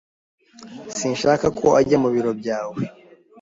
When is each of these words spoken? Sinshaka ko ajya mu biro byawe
Sinshaka 0.97 1.47
ko 1.59 1.67
ajya 1.79 1.97
mu 2.03 2.09
biro 2.15 2.31
byawe 2.39 2.81